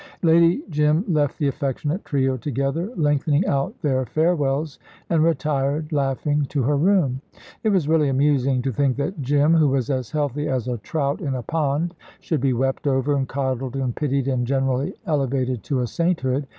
Lady 0.23 0.63
Jim 0.71 1.05
left 1.07 1.37
the 1.37 1.47
affectionate 1.47 2.03
trio 2.03 2.35
together, 2.35 2.89
lengthening 2.95 3.45
out 3.45 3.79
their 3.83 4.03
farewells, 4.03 4.79
and 5.11 5.23
retired, 5.23 5.91
laughing, 5.93 6.41
to 6.45 6.63
her 6.63 6.75
room. 6.75 7.21
It 7.63 7.69
was 7.69 7.87
really 7.87 8.09
amusing 8.09 8.63
to 8.63 8.71
think 8.71 8.97
that 8.97 9.21
Jim, 9.21 9.53
who 9.53 9.67
was 9.69 9.91
as 9.91 10.09
healthy 10.09 10.47
as 10.47 10.67
a 10.67 10.79
trout 10.79 11.21
in 11.21 11.35
a 11.35 11.43
pond, 11.43 11.93
should 12.19 12.41
be 12.41 12.51
wept 12.51 12.87
over, 12.87 13.15
and 13.15 13.27
coddled, 13.29 13.75
and 13.75 13.95
pitied, 13.95 14.27
and 14.27 14.47
generally 14.47 14.95
elevated 15.05 15.61
to 15.65 15.81
a 15.81 15.85
sainthood. 15.85 16.47